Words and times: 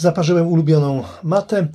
Zaparzyłem 0.00 0.48
ulubioną 0.48 1.02
matę, 1.22 1.66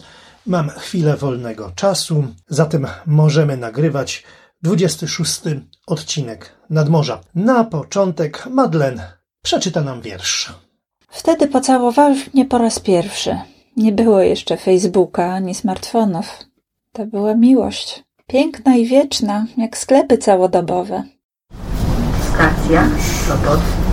mam 0.45 0.69
chwilę 0.69 1.17
wolnego 1.17 1.71
czasu, 1.75 2.23
zatem 2.49 2.87
możemy 3.05 3.57
nagrywać 3.57 4.23
26 4.61 5.41
odcinek 5.87 6.55
Nadmorza. 6.69 7.21
Na 7.35 7.63
początek 7.63 8.45
Madlen 8.49 9.01
przeczyta 9.41 9.81
nam 9.81 10.01
wiersz. 10.01 10.53
Wtedy 11.09 11.47
pocałowałeś 11.47 12.33
mnie 12.33 12.45
po 12.45 12.57
raz 12.57 12.79
pierwszy. 12.79 13.37
Nie 13.77 13.91
było 13.91 14.21
jeszcze 14.21 14.57
Facebooka 14.57 15.33
ani 15.33 15.55
smartfonów. 15.55 16.39
To 16.91 17.05
była 17.05 17.35
miłość. 17.35 18.03
Piękna 18.27 18.75
i 18.75 18.85
wieczna, 18.85 19.45
jak 19.57 19.77
sklepy 19.77 20.17
całodobowe. 20.17 21.03
Stacja 22.33 22.87
Sopot. 23.27 23.84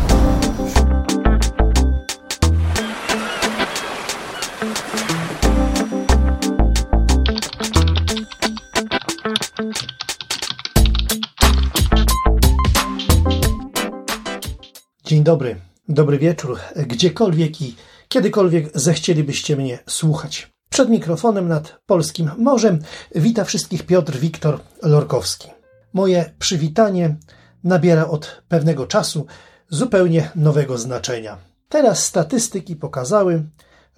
Dobry, 15.33 15.61
dobry 15.89 16.19
wieczór, 16.19 16.59
gdziekolwiek 16.77 17.63
i 17.63 17.77
kiedykolwiek 18.09 18.71
zechcielibyście 18.75 19.57
mnie 19.57 19.79
słuchać. 19.89 20.53
Przed 20.71 20.89
mikrofonem 20.89 21.49
nad 21.49 21.79
polskim 21.87 22.31
morzem 22.39 22.79
wita 23.15 23.45
wszystkich 23.45 23.87
Piotr 23.87 24.17
Wiktor 24.17 24.61
Lorkowski. 24.83 25.49
Moje 25.93 26.33
przywitanie 26.39 27.17
nabiera 27.65 28.09
od 28.09 28.43
pewnego 28.49 28.87
czasu 28.87 29.27
zupełnie 29.69 30.31
nowego 30.35 30.79
znaczenia. 30.79 31.39
Teraz 31.69 32.05
statystyki 32.05 32.77
pokazały, 32.77 33.43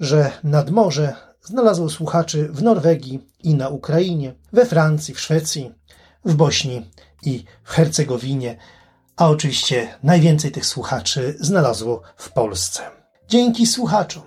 że 0.00 0.30
nadmorze 0.44 1.14
znalazło 1.42 1.90
słuchaczy 1.90 2.48
w 2.52 2.62
Norwegii 2.62 3.30
i 3.42 3.54
na 3.54 3.68
Ukrainie, 3.68 4.34
we 4.52 4.66
Francji, 4.66 5.14
w 5.14 5.20
Szwecji, 5.20 5.72
w 6.24 6.34
Bośni 6.34 6.90
i 7.22 7.44
w 7.64 7.70
Hercegowinie, 7.70 8.56
a 9.16 9.28
oczywiście 9.28 9.98
najwięcej 10.02 10.52
tych 10.52 10.66
słuchaczy 10.66 11.36
znalazło 11.40 12.02
w 12.16 12.32
Polsce. 12.32 12.82
Dzięki 13.28 13.66
słuchaczom 13.66 14.22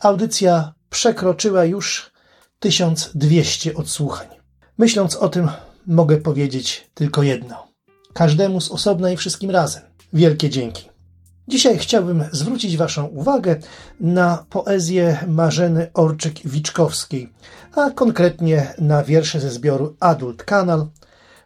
audycja 0.00 0.72
przekroczyła 0.90 1.64
już 1.64 2.10
1200 2.58 3.74
odsłuchań. 3.74 4.26
Myśląc 4.78 5.16
o 5.16 5.28
tym, 5.28 5.48
mogę 5.86 6.16
powiedzieć 6.16 6.90
tylko 6.94 7.22
jedno. 7.22 7.66
Każdemu 8.12 8.60
z 8.60 8.70
osobna 8.70 9.10
i 9.10 9.16
wszystkim 9.16 9.50
razem. 9.50 9.82
Wielkie 10.12 10.50
dzięki. 10.50 10.88
Dzisiaj 11.48 11.78
chciałbym 11.78 12.24
zwrócić 12.32 12.76
Waszą 12.76 13.06
uwagę 13.06 13.56
na 14.00 14.46
poezję 14.50 15.18
Marzeny 15.28 15.90
Orczyk-Wiczkowskiej, 15.94 17.28
a 17.74 17.90
konkretnie 17.90 18.74
na 18.78 19.04
wiersze 19.04 19.40
ze 19.40 19.50
zbioru 19.50 19.96
Adult 20.00 20.44
Kanal. 20.44 20.86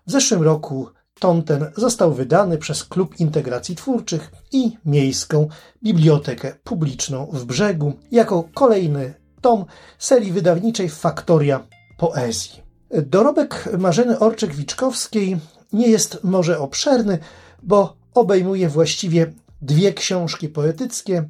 W 0.07 0.11
zeszłym 0.11 0.43
roku 0.43 0.89
tom 1.21 1.43
ten 1.43 1.67
został 1.77 2.15
wydany 2.15 2.59
przez 2.59 2.85
Klub 2.85 3.21
Integracji 3.21 3.77
Twórczych 3.77 4.33
i 4.53 4.77
Miejską 4.85 5.49
Bibliotekę 5.83 6.55
Publiczną 6.65 7.27
w 7.33 7.45
Brzegu 7.45 7.93
jako 8.11 8.45
kolejny 8.55 9.15
tom 9.41 9.65
serii 9.99 10.33
wydawniczej 10.33 10.89
Faktoria 10.89 11.67
Poezji. 11.99 12.63
Dorobek 12.91 13.69
Marzeny 13.79 14.17
Orczyk-Wiczkowskiej 14.19 15.39
nie 15.73 15.89
jest 15.89 16.25
może 16.25 16.59
obszerny, 16.59 17.19
bo 17.63 17.97
obejmuje 18.15 18.69
właściwie 18.69 19.33
dwie 19.63 19.93
książki 19.93 20.49
poetyckie, 20.49 21.29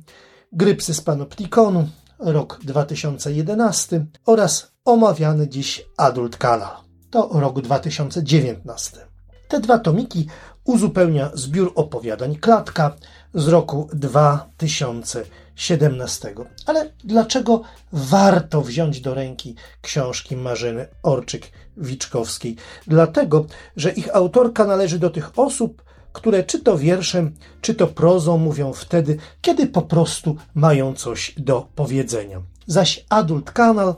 Grypsy 0.53 0.95
z 0.95 1.01
Panoptikonu, 1.01 1.89
rok 2.19 2.61
2011 2.63 4.07
oraz 4.27 4.73
omawiany 4.85 5.49
dziś 5.49 5.87
Adult 5.97 6.37
Kanal, 6.37 6.77
to 7.11 7.31
rok 7.33 7.61
2019. 7.61 9.11
Te 9.51 9.61
dwa 9.61 9.79
tomiki 9.79 10.27
uzupełnia 10.65 11.31
zbiór 11.34 11.72
opowiadań 11.75 12.37
Klatka 12.37 12.97
z 13.34 13.49
roku 13.49 13.88
2017. 13.93 16.34
Ale 16.66 16.91
dlaczego 17.05 17.62
warto 17.93 18.62
wziąć 18.62 19.00
do 19.00 19.15
ręki 19.15 19.55
książki 19.83 20.37
Marzyny 20.37 20.87
Orczyk-Wiczkowskiej? 21.03 22.56
Dlatego, 22.87 23.47
że 23.77 23.91
ich 23.91 24.16
autorka 24.16 24.65
należy 24.65 24.99
do 24.99 25.11
tych 25.11 25.38
osób, 25.38 25.82
które 26.12 26.44
czy 26.44 26.59
to 26.59 26.78
wierszem, 26.78 27.34
czy 27.61 27.75
to 27.75 27.87
prozą 27.87 28.38
mówią 28.38 28.72
wtedy, 28.72 29.17
kiedy 29.41 29.67
po 29.67 29.82
prostu 29.82 30.37
mają 30.55 30.94
coś 30.94 31.34
do 31.37 31.67
powiedzenia. 31.75 32.43
Zaś 32.67 33.06
Adult 33.09 33.50
Kanal 33.50 33.94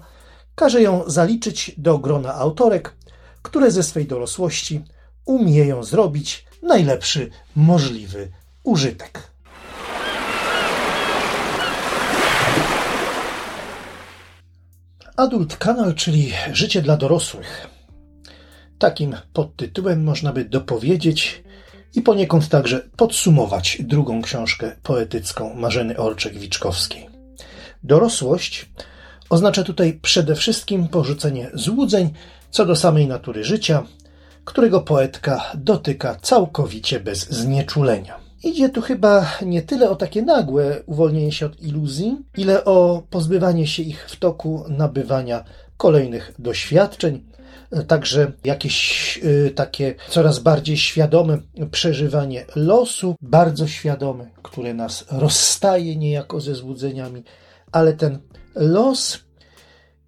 każe 0.54 0.82
ją 0.82 1.02
zaliczyć 1.06 1.74
do 1.78 1.98
grona 1.98 2.34
autorek, 2.34 2.94
które 3.42 3.70
ze 3.70 3.82
swej 3.82 4.06
dorosłości 4.06 4.84
umieją 5.24 5.84
zrobić 5.84 6.44
najlepszy 6.62 7.30
możliwy 7.56 8.32
użytek. 8.62 9.32
Adult 15.16 15.56
Kanal, 15.56 15.94
czyli 15.94 16.32
życie 16.52 16.82
dla 16.82 16.96
dorosłych. 16.96 17.68
Takim 18.78 19.16
podtytułem 19.32 20.04
można 20.04 20.32
by 20.32 20.44
dopowiedzieć 20.44 21.42
i 21.94 22.02
poniekąd 22.02 22.48
także 22.48 22.88
podsumować 22.96 23.78
drugą 23.80 24.22
książkę 24.22 24.76
poetycką 24.82 25.54
Marzeny 25.54 25.94
Orczek-Wiczkowskiej. 25.94 27.06
Dorosłość 27.82 28.70
oznacza 29.30 29.62
tutaj 29.62 29.98
przede 30.02 30.34
wszystkim 30.34 30.88
porzucenie 30.88 31.50
złudzeń 31.54 32.10
co 32.50 32.66
do 32.66 32.76
samej 32.76 33.06
natury 33.06 33.44
życia, 33.44 33.86
którego 34.44 34.80
poetka 34.80 35.52
dotyka 35.54 36.16
całkowicie 36.22 37.00
bez 37.00 37.30
znieczulenia. 37.30 38.20
Idzie 38.44 38.68
tu 38.68 38.80
chyba 38.80 39.26
nie 39.42 39.62
tyle 39.62 39.90
o 39.90 39.96
takie 39.96 40.22
nagłe 40.22 40.82
uwolnienie 40.86 41.32
się 41.32 41.46
od 41.46 41.62
iluzji, 41.62 42.16
ile 42.36 42.64
o 42.64 43.02
pozbywanie 43.10 43.66
się 43.66 43.82
ich 43.82 44.10
w 44.10 44.16
toku 44.16 44.64
nabywania 44.68 45.44
kolejnych 45.76 46.32
doświadczeń, 46.38 47.24
także 47.86 48.32
jakieś 48.44 49.20
y, 49.24 49.52
takie 49.54 49.94
coraz 50.08 50.38
bardziej 50.38 50.76
świadome 50.76 51.38
przeżywanie 51.70 52.44
losu, 52.56 53.16
bardzo 53.20 53.66
świadome, 53.66 54.30
które 54.42 54.74
nas 54.74 55.04
rozstaje 55.10 55.96
niejako 55.96 56.40
ze 56.40 56.54
złudzeniami, 56.54 57.22
ale 57.72 57.92
ten 57.92 58.18
los 58.54 59.18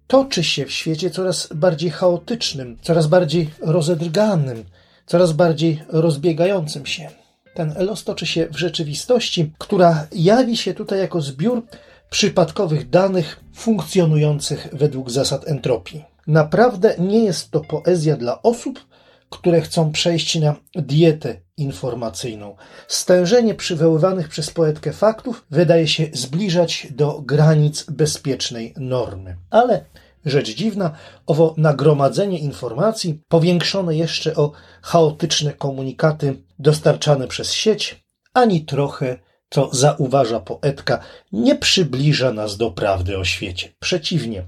toczy 0.07 0.43
się 0.43 0.65
w 0.65 0.71
świecie 0.71 1.09
coraz 1.09 1.49
bardziej 1.55 1.89
chaotycznym, 1.89 2.77
coraz 2.81 3.07
bardziej 3.07 3.49
rozedrganym, 3.61 4.63
coraz 5.05 5.31
bardziej 5.31 5.83
rozbiegającym 5.89 6.85
się. 6.85 7.09
Ten 7.53 7.73
los 7.79 8.03
toczy 8.03 8.25
się 8.25 8.47
w 8.51 8.57
rzeczywistości, 8.57 9.51
która 9.57 10.07
jawi 10.11 10.57
się 10.57 10.73
tutaj 10.73 10.99
jako 10.99 11.21
zbiór 11.21 11.65
przypadkowych 12.09 12.89
danych 12.89 13.39
funkcjonujących 13.53 14.67
według 14.73 15.11
zasad 15.11 15.47
entropii. 15.47 16.05
Naprawdę 16.27 16.95
nie 16.99 17.23
jest 17.23 17.51
to 17.51 17.61
poezja 17.61 18.17
dla 18.17 18.41
osób, 18.41 18.85
które 19.29 19.61
chcą 19.61 19.91
przejść 19.91 20.35
na 20.35 20.55
dietę 20.75 21.44
informacyjną. 21.57 22.55
Stężenie 22.87 23.55
przywoływanych 23.55 24.29
przez 24.29 24.49
poetkę 24.49 24.93
faktów 24.93 25.45
wydaje 25.51 25.87
się 25.87 26.07
zbliżać 26.13 26.87
do 26.91 27.21
granic 27.21 27.83
bezpiecznej 27.83 28.73
normy. 28.77 29.37
Ale 29.49 29.85
rzecz 30.25 30.55
dziwna, 30.55 30.91
owo 31.25 31.53
nagromadzenie 31.57 32.39
informacji, 32.39 33.21
powiększone 33.27 33.95
jeszcze 33.95 34.35
o 34.35 34.51
chaotyczne 34.81 35.53
komunikaty 35.53 36.43
dostarczane 36.59 37.27
przez 37.27 37.53
sieć, 37.53 38.05
ani 38.33 38.65
trochę, 38.65 39.19
co 39.49 39.69
zauważa 39.73 40.39
poetka, 40.39 40.99
nie 41.31 41.55
przybliża 41.55 42.33
nas 42.33 42.57
do 42.57 42.71
prawdy 42.71 43.17
o 43.17 43.25
świecie. 43.25 43.75
Przeciwnie, 43.79 44.43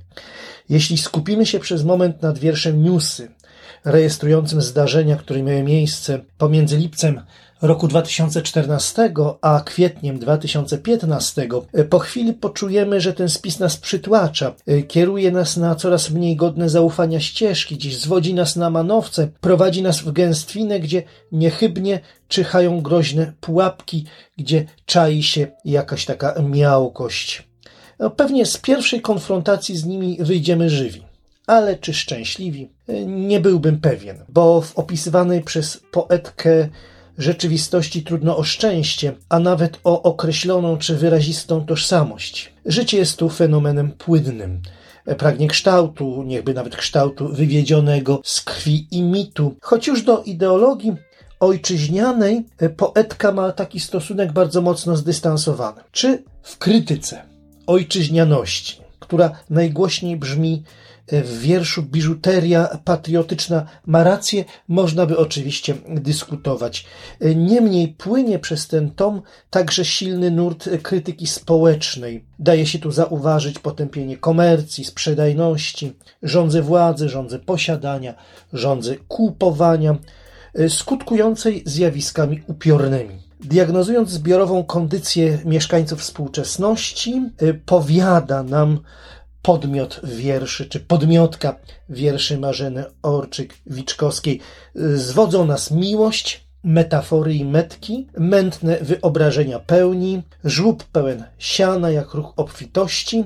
jeśli 0.70 0.98
skupimy 0.98 1.46
się 1.46 1.60
przez 1.60 1.84
moment 1.84 2.22
nad 2.22 2.40
wierszem 2.40 2.84
Newsy, 2.84 3.32
rejestrującym 3.86 4.62
zdarzenia, 4.62 5.16
które 5.16 5.44
miały 5.44 5.64
miejsce 5.64 6.20
pomiędzy 6.38 6.78
lipcem 6.78 7.22
roku 7.62 7.88
2014 7.88 9.14
a 9.42 9.62
kwietniem 9.66 10.20
2015, 10.20 11.48
po 11.90 12.00
chwili 12.00 12.34
poczujemy, 12.34 13.02
że 13.02 13.14
ten 13.14 13.30
spis 13.30 13.60
nas 13.60 13.78
przytłacza, 13.78 14.56
kieruje 14.88 15.32
nas 15.32 15.58
na 15.58 15.76
coraz 15.76 16.10
mniej 16.10 16.36
godne 16.36 16.70
zaufania 16.70 17.20
ścieżki, 17.20 17.76
gdzieś 17.76 17.98
zwodzi 17.98 18.34
nas 18.34 18.56
na 18.56 18.70
manowce, 18.70 19.28
prowadzi 19.42 19.82
nas 19.82 20.00
w 20.00 20.12
gęstwinę, 20.12 20.80
gdzie 20.80 21.04
niechybnie 21.32 22.00
czyhają 22.28 22.82
groźne 22.82 23.34
pułapki, 23.42 24.06
gdzie 24.38 24.66
czai 24.86 25.24
się 25.24 25.48
jakaś 25.66 26.06
taka 26.06 26.42
miałkość. 26.42 27.48
No, 28.00 28.10
pewnie 28.10 28.46
z 28.46 28.58
pierwszej 28.58 29.02
konfrontacji 29.02 29.78
z 29.78 29.86
nimi 29.86 30.18
wyjdziemy 30.20 30.70
żywi. 30.70 31.07
Ale 31.48 31.78
czy 31.78 31.94
szczęśliwi? 31.94 32.70
Nie 33.08 33.40
byłbym 33.40 33.80
pewien, 33.80 34.26
bo 34.30 34.62
w 34.62 34.78
opisywanej 34.80 35.42
przez 35.42 35.82
poetkę 35.92 36.70
rzeczywistości 37.18 38.04
trudno 38.04 38.38
o 38.38 38.44
szczęście, 38.44 39.14
a 39.30 39.40
nawet 39.40 39.80
o 39.84 40.04
określoną 40.04 40.78
czy 40.78 40.96
wyrazistą 40.96 41.66
tożsamość. 41.66 42.54
Życie 42.66 42.98
jest 42.98 43.18
tu 43.18 43.30
fenomenem 43.30 43.92
płynnym. 43.92 44.62
Pragnie 45.18 45.48
kształtu, 45.48 46.24
niechby 46.24 46.54
nawet 46.54 46.76
kształtu 46.76 47.28
wywiedzionego 47.28 48.22
z 48.24 48.42
krwi 48.42 48.88
i 48.92 49.04
mitu, 49.04 49.56
choć 49.62 49.88
już 49.88 50.04
do 50.04 50.24
ideologii 50.24 50.96
ojczyźnianej 51.40 52.46
poetka 52.78 53.32
ma 53.32 53.52
taki 53.52 53.80
stosunek 53.80 54.32
bardzo 54.32 54.62
mocno 54.62 54.98
zdystansowany. 54.98 55.82
Czy 55.92 56.24
w 56.42 56.58
krytyce 56.58 57.24
ojczyźnianości, 57.68 58.82
która 59.00 59.32
najgłośniej 59.50 60.18
brzmi 60.18 60.64
w 61.12 61.40
wierszu 61.40 61.84
biżuteria 61.84 62.80
patriotyczna 62.86 63.66
ma 63.86 64.04
rację, 64.04 64.46
można 64.68 65.06
by 65.06 65.18
oczywiście 65.18 65.76
dyskutować. 65.90 66.86
Niemniej 67.36 67.88
płynie 67.88 68.40
przez 68.40 68.68
ten 68.68 68.92
tom 68.92 69.22
także 69.50 69.86
silny 69.86 70.32
nurt 70.32 70.70
krytyki 70.84 71.28
społecznej. 71.28 72.26
Daje 72.40 72.66
się 72.66 72.80
tu 72.80 72.92
zauważyć 72.92 73.60
potępienie 73.60 74.18
komercji, 74.18 74.86
sprzedajności, 74.86 75.94
rządzy 76.24 76.62
władzy, 76.62 77.10
rządzy 77.10 77.40
posiadania, 77.40 78.14
rządzy 78.54 78.98
kupowania, 79.08 79.98
skutkującej 80.70 81.64
zjawiskami 81.66 82.42
upiornymi. 82.48 83.28
Diagnozując 83.40 84.10
zbiorową 84.10 84.64
kondycję 84.64 85.40
mieszkańców 85.46 86.02
współczesności, 86.02 87.22
powiada 87.66 88.44
nam 88.44 88.80
podmiot 89.42 90.02
wierszy, 90.04 90.66
czy 90.66 90.80
podmiotka 90.80 91.56
wierszy 91.90 92.38
Marzeny 92.38 92.86
Orczyk-Wiczkowskiej. 93.02 94.40
Zwodzą 94.96 95.46
nas 95.46 95.72
miłość, 95.72 96.48
metafory 96.64 97.36
i 97.36 97.46
metki, 97.46 98.08
mętne 98.18 98.78
wyobrażenia 98.82 99.60
pełni, 99.60 100.24
żłób 100.44 100.84
pełen 100.84 101.24
siana 101.38 101.92
jak 101.92 102.14
ruch 102.14 102.34
obfitości, 102.36 103.24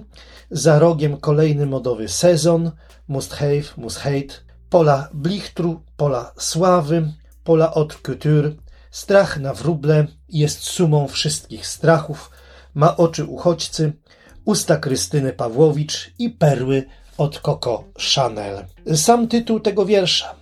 za 0.52 0.80
rogiem 0.80 1.18
kolejny 1.18 1.66
modowy 1.66 2.08
sezon, 2.08 2.72
must 3.08 3.34
have, 3.34 3.64
must 3.78 3.98
hate, 3.98 4.34
pola 4.70 5.10
blichtru, 5.14 5.82
pola 5.98 6.34
sławy, 6.38 7.14
pola 7.44 7.72
haute 7.72 7.96
couture, 8.04 8.52
strach 8.92 9.40
na 9.40 9.54
wróble 9.54 10.08
jest 10.30 10.60
sumą 10.60 11.08
wszystkich 11.08 11.68
strachów, 11.68 12.32
ma 12.74 12.98
oczy 12.98 13.26
uchodźcy, 13.26 13.94
usta 14.46 14.78
Krystyny 14.78 15.34
Pawłowicz 15.34 16.12
i 16.20 16.30
perły 16.30 16.84
od 17.18 17.40
Coco 17.40 17.84
Chanel. 18.16 18.66
Sam 18.96 19.28
tytuł 19.28 19.60
tego 19.60 19.86
wiersza 19.86 20.36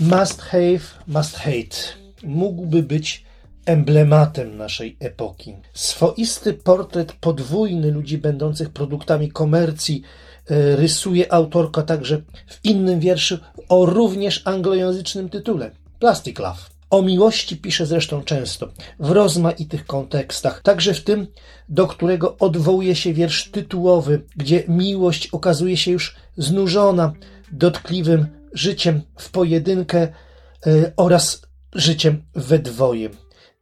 Must 0.00 0.42
have, 0.42 0.80
must 1.06 1.36
hate 1.36 1.98
mógłby 2.22 2.82
być 2.82 3.24
emblematem 3.66 4.56
naszej 4.56 4.96
epoki. 5.00 5.54
Swoisty 5.74 6.54
portret 6.54 7.12
podwójny 7.12 7.90
ludzi 7.90 8.18
będących 8.18 8.70
produktami 8.70 9.32
komercji 9.32 10.02
e, 10.50 10.76
rysuje 10.76 11.32
autorka 11.32 11.82
także 11.82 12.22
w 12.46 12.64
innym 12.64 13.00
wierszu 13.00 13.38
o 13.68 13.86
również 13.86 14.42
anglojęzycznym 14.44 15.28
tytule 15.28 15.70
Plastic 15.98 16.38
Love. 16.38 16.77
O 16.90 17.02
miłości 17.02 17.56
pisze 17.56 17.86
zresztą 17.86 18.22
często, 18.22 18.68
w 19.00 19.10
rozmaitych 19.10 19.86
kontekstach, 19.86 20.62
także 20.62 20.94
w 20.94 21.04
tym, 21.04 21.26
do 21.68 21.86
którego 21.86 22.36
odwołuje 22.38 22.94
się 22.94 23.12
wiersz 23.12 23.50
tytułowy, 23.50 24.22
gdzie 24.36 24.64
miłość 24.68 25.26
okazuje 25.26 25.76
się 25.76 25.90
już 25.90 26.16
znużona 26.36 27.12
dotkliwym 27.52 28.26
życiem 28.52 29.00
w 29.16 29.30
pojedynkę 29.30 30.08
yy, 30.66 30.92
oraz 30.96 31.42
życiem 31.74 32.22
we 32.34 32.58
dwoje. 32.58 33.10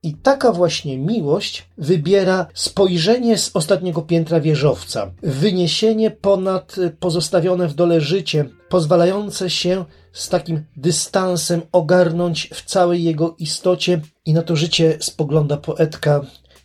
I 0.03 0.15
taka 0.15 0.53
właśnie 0.53 0.99
miłość 0.99 1.69
wybiera 1.79 2.47
spojrzenie 2.55 3.39
z 3.39 3.51
ostatniego 3.55 4.03
piętra 4.03 4.41
wieżowca, 4.41 5.13
wyniesienie 5.23 6.11
ponad 6.11 6.77
pozostawione 7.01 7.69
w 7.69 7.75
dole 7.75 8.01
życie, 8.01 8.45
pozwalające 8.69 9.51
się 9.51 9.85
z 10.17 10.29
takim 10.29 10.65
dystansem 10.77 11.63
ogarnąć 11.73 12.51
w 12.55 12.65
całej 12.65 13.05
jego 13.05 13.35
istocie 13.39 14.01
i 14.25 14.33
na 14.33 14.43
to 14.43 14.57
życie 14.57 14.99
spogląda 15.01 15.57
poetka 15.57 16.21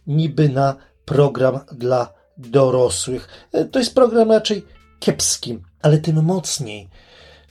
niby 0.07 0.49
na 0.49 0.75
program 1.05 1.59
dla 1.71 2.13
dorosłych. 2.37 3.47
To 3.71 3.79
jest 3.79 3.95
program 3.95 4.31
raczej 4.31 4.65
kiepski, 4.99 5.59
ale 5.81 5.97
tym 5.97 6.23
mocniej. 6.23 6.89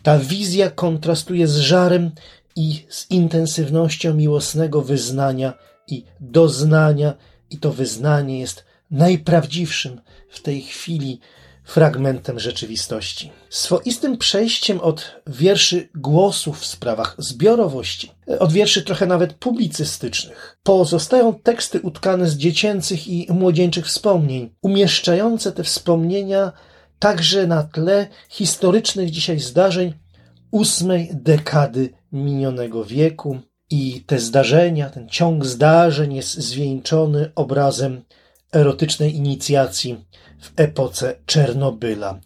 Ta 0.03 0.19
wizja 0.19 0.71
kontrastuje 0.71 1.49
z 1.49 1.57
żarem 1.57 2.11
i 2.57 2.87
z 2.89 3.11
intensywnością 3.11 4.15
miłosnego 4.15 4.83
wyznania 4.83 5.53
i 5.89 6.05
doznania, 6.21 7.15
i 7.51 7.59
to 7.59 7.73
wyznanie 7.73 8.41
jest 8.41 8.65
najprawdziwszym 8.91 10.01
w 10.31 10.43
tej 10.43 10.63
chwili 10.63 11.21
fragmentem 11.71 12.41
rzeczywistości. 12.41 13.31
Swoistym 13.51 14.19
przejściem 14.19 14.81
od 14.81 15.23
wierszy 15.27 15.89
głosów 15.95 16.61
w 16.61 16.67
sprawach 16.67 17.15
zbiorowości, 17.19 18.11
od 18.39 18.53
wierszy 18.53 18.83
trochę 18.83 19.07
nawet 19.07 19.35
publicystycznych, 19.35 20.59
pozostają 20.63 21.35
teksty 21.35 21.81
utkane 21.81 22.29
z 22.29 22.37
dziecięcych 22.37 23.09
i 23.09 23.27
młodzieńczych 23.33 23.87
wspomnień, 23.87 24.51
umieszczające 24.63 25.53
te 25.53 25.65
wspomnienia 25.65 26.53
także 26.99 27.47
na 27.47 27.63
tle 27.63 28.07
historycznych 28.29 29.11
dzisiaj 29.11 29.41
zdarzeń 29.41 29.95
ósmej 30.51 31.11
dekady 31.13 31.89
minionego 32.13 32.85
wieku. 32.85 33.39
I 33.73 34.05
te 34.07 34.19
zdarzenia, 34.19 34.91
ten 34.91 35.09
ciąg 35.09 35.47
zdarzeń 35.47 36.15
jest 36.15 36.35
zwieńczony 36.35 37.33
obrazem 37.35 38.03
erotycznej 38.53 39.17
inicjacji 39.17 40.05
w 40.41 40.53
epoce 40.57 41.17
Czernobyla. 41.27 42.21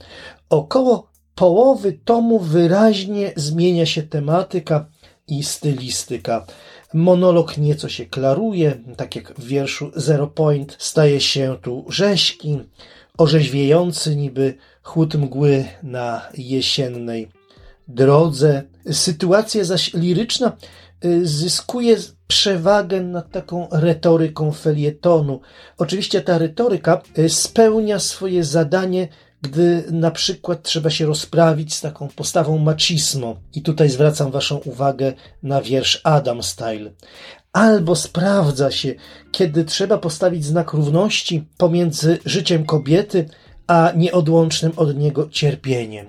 Około 0.50 1.11
połowy 1.34 1.93
tomu 2.05 2.38
wyraźnie 2.38 3.32
zmienia 3.37 3.87
się 3.87 4.02
tematyka 4.02 4.87
i 5.28 5.43
stylistyka. 5.43 6.46
Monolog 6.94 7.58
nieco 7.58 7.88
się 7.88 8.06
klaruje, 8.06 8.78
tak 8.96 9.16
jak 9.16 9.34
w 9.34 9.44
wierszu 9.44 9.90
Zero 9.96 10.26
Point 10.26 10.76
staje 10.78 11.20
się 11.20 11.56
tu 11.62 11.84
rzeźki, 11.88 12.58
orzeźwiający 13.19 14.16
niby 14.16 14.55
chłód 14.82 15.14
mgły 15.14 15.64
na 15.82 16.22
jesiennej 16.34 17.28
drodze. 17.88 18.62
Sytuacja 18.90 19.64
zaś 19.64 19.94
liryczna 19.94 20.56
zyskuje 21.23 21.96
przewagę 22.26 23.00
nad 23.00 23.31
taką 23.31 23.69
retoryką 23.73 24.52
felietonu. 24.52 25.41
Oczywiście 25.79 26.20
ta 26.20 26.38
retoryka 26.38 27.02
y, 27.19 27.29
spełnia 27.29 27.99
swoje 27.99 28.44
zadanie, 28.44 29.08
gdy 29.43 29.85
na 29.91 30.11
przykład 30.11 30.62
trzeba 30.62 30.91
się 30.91 31.06
rozprawić 31.06 31.75
z 31.75 31.80
taką 31.80 32.09
postawą 32.09 32.59
machismo. 32.59 33.37
I 33.54 33.62
tutaj 33.62 33.90
zwracam 33.90 34.30
Waszą 34.30 34.57
uwagę 34.57 35.12
na 35.42 35.62
wiersz 35.62 36.00
Adam 36.04 36.42
Style. 36.42 36.90
Albo 37.52 37.97
sprawdza 37.97 38.71
się, 38.71 38.95
kiedy 39.33 39.64
trzeba 39.64 39.99
postawić 39.99 40.45
znak 40.45 40.73
równości 40.73 41.49
pomiędzy 41.57 42.19
życiem 42.25 42.66
kobiety 42.66 43.28
a 43.66 43.92
nieodłącznym 43.97 44.73
od 44.76 44.97
niego 44.97 45.28
cierpieniem. 45.28 46.07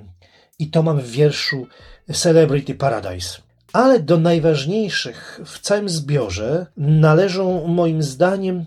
I 0.60 0.70
to 0.70 0.84
mam 0.84 1.02
w 1.02 1.10
wierszu 1.10 1.68
Celebrity 2.14 2.76
Paradise. 2.76 3.45
Ale 3.74 4.00
do 4.00 4.18
najważniejszych 4.18 5.42
w 5.46 5.60
całym 5.60 5.90
zbiorze 5.90 6.66
należą 6.78 7.68
moim 7.68 8.04
zdaniem 8.04 8.66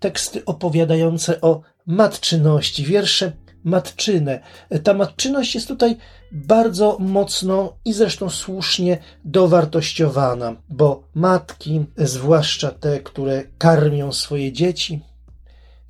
teksty 0.00 0.44
opowiadające 0.44 1.40
o 1.40 1.60
matczyności, 1.86 2.84
wiersze 2.84 3.32
matczyne. 3.64 4.40
Ta 4.82 4.94
matczyność 4.94 5.54
jest 5.54 5.68
tutaj 5.68 5.96
bardzo 6.32 6.96
mocno 7.00 7.76
i 7.84 7.92
zresztą 7.92 8.30
słusznie 8.30 8.98
dowartościowana, 9.24 10.56
bo 10.68 11.02
matki, 11.14 11.84
zwłaszcza 11.96 12.70
te, 12.70 13.00
które 13.00 13.42
karmią 13.58 14.12
swoje 14.12 14.52
dzieci, 14.52 15.00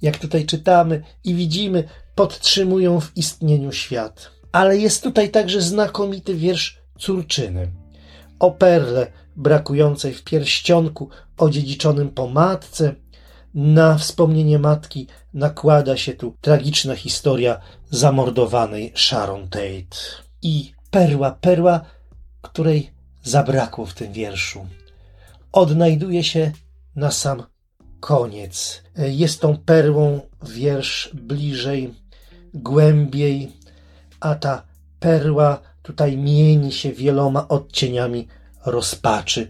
jak 0.03 0.19
tutaj 0.19 0.47
czytamy 0.47 1.03
i 1.25 1.35
widzimy, 1.35 1.85
podtrzymują 2.15 3.01
w 3.01 3.17
istnieniu 3.17 3.73
świat. 3.73 4.31
Ale 4.53 4.79
jest 4.79 5.03
tutaj 5.03 5.31
także 5.31 5.61
znakomity 5.61 6.35
wiersz 6.35 6.83
córczyny. 6.99 7.80
O 8.41 8.51
perle 8.51 9.07
brakującej 9.37 10.15
w 10.15 10.25
pierścionku 10.25 11.09
odziedziczonym 11.37 12.11
po 12.11 12.27
matce, 12.27 12.95
na 13.55 13.99
wspomnienie 13.99 14.59
matki 14.59 15.07
nakłada 15.35 15.97
się 15.97 16.13
tu 16.13 16.35
tragiczna 16.41 16.97
historia 16.97 17.61
zamordowanej 17.91 18.93
Sharon 18.97 19.49
Tate. 19.49 19.97
I 20.43 20.73
perła, 20.91 21.31
perła, 21.31 21.81
której 22.43 22.91
zabrakło 23.23 23.87
w 23.87 23.95
tym 23.95 24.13
wierszu, 24.13 24.67
odnajduje 25.53 26.25
się 26.25 26.53
na 26.97 27.11
sam 27.11 27.43
koniec. 28.01 28.83
Jest 28.97 29.41
tą 29.41 29.57
perłą 29.57 30.21
wiersz 30.43 31.11
bliżej, 31.15 31.95
głębiej, 32.55 33.53
a 34.21 34.35
ta 34.35 34.63
perła 35.01 35.61
tutaj 35.91 36.17
mieni 36.17 36.73
się 36.73 36.93
wieloma 36.93 37.49
odcieniami 37.49 38.29
rozpaczy. 38.67 39.49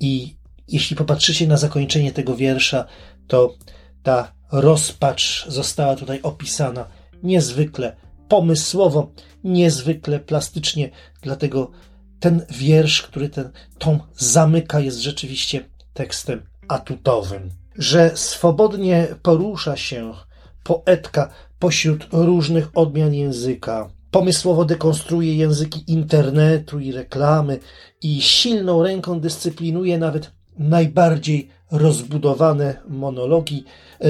I 0.00 0.36
jeśli 0.68 0.96
popatrzycie 0.96 1.46
na 1.46 1.56
zakończenie 1.56 2.12
tego 2.12 2.36
wiersza, 2.36 2.84
to 3.26 3.54
ta 4.02 4.32
rozpacz 4.52 5.46
została 5.48 5.96
tutaj 5.96 6.20
opisana 6.22 6.86
niezwykle 7.22 7.96
pomysłowo, 8.28 9.12
niezwykle 9.44 10.20
plastycznie, 10.20 10.90
dlatego 11.22 11.70
ten 12.20 12.46
wiersz, 12.50 13.02
który 13.02 13.28
ten 13.28 13.50
tom 13.78 14.00
zamyka, 14.16 14.80
jest 14.80 14.98
rzeczywiście 14.98 15.68
tekstem 15.94 16.42
atutowym. 16.68 17.50
Że 17.76 18.10
swobodnie 18.14 19.08
porusza 19.22 19.76
się 19.76 20.12
poetka 20.62 21.28
pośród 21.58 22.08
różnych 22.12 22.68
odmian 22.74 23.14
języka, 23.14 23.90
pomysłowo 24.12 24.64
dekonstruuje 24.64 25.36
języki 25.36 25.84
internetu 25.86 26.80
i 26.80 26.92
reklamy 26.92 27.58
i 28.02 28.22
silną 28.22 28.82
ręką 28.82 29.20
dyscyplinuje 29.20 29.98
nawet 29.98 30.30
najbardziej 30.58 31.48
rozbudowane 31.70 32.76
monologi, 32.88 33.64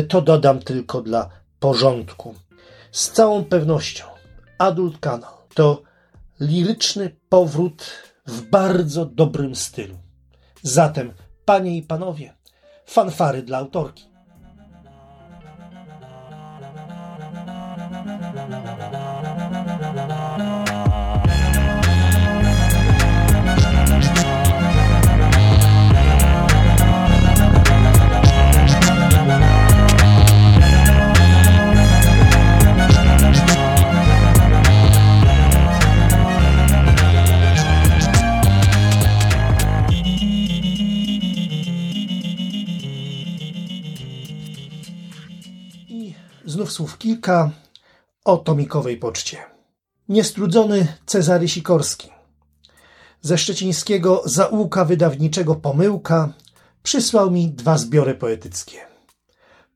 to 0.08 0.22
dodam 0.22 0.58
tylko 0.58 1.02
dla 1.02 1.28
porządku. 1.60 2.34
Z 2.92 3.10
całą 3.10 3.44
pewnością 3.44 4.04
Adult 4.58 4.98
Kanal 4.98 5.32
to 5.54 5.82
liryczny 6.40 7.16
powrót 7.28 7.84
w 8.26 8.42
bardzo 8.42 9.06
dobrym 9.06 9.54
stylu. 9.54 9.94
Zatem, 10.62 11.12
panie 11.44 11.76
i 11.76 11.82
panowie, 11.82 12.34
fanfary 12.86 13.42
dla 13.42 13.58
autorki. 13.58 14.11
Słów 46.72 46.98
kilka 46.98 47.50
o 48.24 48.36
tomikowej 48.36 48.96
poczcie. 48.96 49.38
Niestrudzony 50.08 50.86
Cezary 51.06 51.48
Sikorski. 51.48 52.10
Ze 53.20 53.38
szczecińskiego 53.38 54.22
zaułka 54.24 54.84
wydawniczego 54.84 55.54
Pomyłka 55.54 56.32
przysłał 56.82 57.30
mi 57.30 57.50
dwa 57.50 57.78
zbiory 57.78 58.14
poetyckie. 58.14 58.78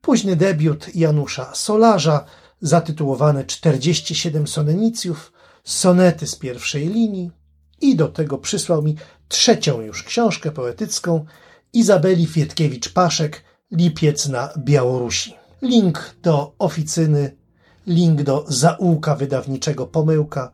Późny 0.01 0.35
debiut 0.35 0.95
Janusza 0.95 1.55
Solarza, 1.55 2.25
zatytułowany 2.61 3.45
47 3.45 4.47
sonenicjów, 4.47 5.33
sonety 5.63 6.27
z 6.27 6.35
pierwszej 6.35 6.87
linii 6.87 7.31
i 7.81 7.95
do 7.95 8.07
tego 8.07 8.37
przysłał 8.37 8.81
mi 8.83 8.95
trzecią 9.27 9.81
już 9.81 10.03
książkę 10.03 10.51
poetycką 10.51 11.25
Izabeli 11.73 12.27
Fietkiewicz-Paszek 12.27 13.31
Lipiec 13.71 14.27
na 14.27 14.53
Białorusi. 14.57 15.46
Link 15.61 16.15
do 16.23 16.53
oficyny, 16.59 17.35
link 17.87 18.23
do 18.23 18.45
zaułka 18.47 19.15
wydawniczego 19.15 19.87
Pomyłka, 19.87 20.51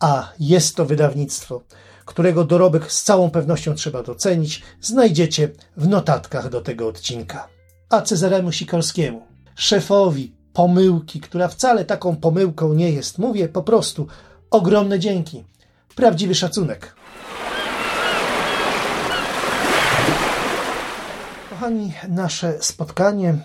a 0.00 0.32
jest 0.40 0.76
to 0.76 0.86
wydawnictwo, 0.86 1.62
którego 2.04 2.44
dorobek 2.44 2.92
z 2.92 3.02
całą 3.02 3.30
pewnością 3.30 3.74
trzeba 3.74 4.02
docenić, 4.02 4.62
znajdziecie 4.80 5.50
w 5.76 5.88
notatkach 5.88 6.48
do 6.50 6.60
tego 6.60 6.88
odcinka. 6.88 7.48
A 7.90 8.02
Cezaremu 8.02 8.52
Sikorskiemu, 8.52 9.22
szefowi 9.54 10.32
pomyłki, 10.52 11.20
która 11.20 11.48
wcale 11.48 11.84
taką 11.84 12.16
pomyłką 12.16 12.72
nie 12.72 12.90
jest, 12.90 13.18
mówię 13.18 13.48
po 13.48 13.62
prostu 13.62 14.06
ogromne 14.50 14.98
dzięki. 14.98 15.44
Prawdziwy 15.94 16.34
szacunek. 16.34 16.94
Kochani, 21.50 21.92
nasze 22.08 22.58
spotkanie 22.60 23.38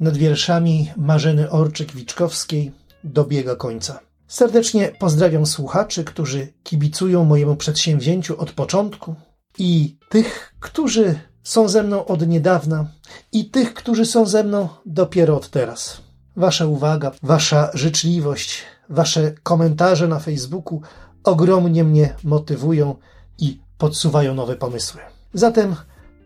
nad 0.00 0.16
wierszami 0.16 0.90
Marzeny 0.96 1.50
Orczyk-Wiczkowskiej 1.50 2.70
dobiega 3.04 3.56
końca. 3.56 4.00
Serdecznie 4.28 4.92
pozdrawiam 4.98 5.46
słuchaczy, 5.46 6.04
którzy 6.04 6.52
kibicują 6.62 7.24
mojemu 7.24 7.56
przedsięwzięciu 7.56 8.40
od 8.40 8.52
początku 8.52 9.14
i 9.58 9.98
tych, 10.08 10.54
którzy 10.60 11.18
są 11.42 11.68
ze 11.68 11.82
mną 11.82 12.06
od 12.06 12.28
niedawna 12.28 12.86
i 13.32 13.50
tych, 13.50 13.74
którzy 13.74 14.06
są 14.06 14.26
ze 14.26 14.44
mną 14.44 14.68
dopiero 14.86 15.36
od 15.36 15.50
teraz. 15.50 16.00
Wasza 16.36 16.66
uwaga, 16.66 17.12
wasza 17.22 17.70
życzliwość, 17.74 18.62
wasze 18.88 19.32
komentarze 19.42 20.08
na 20.08 20.18
Facebooku 20.18 20.80
ogromnie 21.24 21.84
mnie 21.84 22.14
motywują 22.24 22.94
i 23.38 23.60
podsuwają 23.78 24.34
nowe 24.34 24.56
pomysły. 24.56 25.00
Zatem 25.34 25.76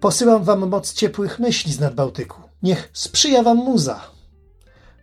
posyłam 0.01 0.45
wam 0.45 0.69
moc 0.69 0.93
ciepłych 0.93 1.39
myśli 1.39 1.73
z 1.73 1.81
nadbałtyku. 1.81 2.44
Niech 2.65 2.91
sprzyja 2.93 3.43
wam 3.43 3.57
muza. 3.57 4.01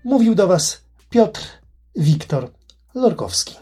Mówił 0.04 0.36
do 0.36 0.48
was 0.48 0.82
Piotr 1.10 1.42
Wiktor 1.96 2.52
Lorkowski. 2.96 3.56